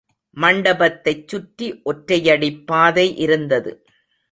[0.37, 3.71] மண்டபத்தைச் சுற்றி ஒற்றையடிப் பாதை இருந்தது.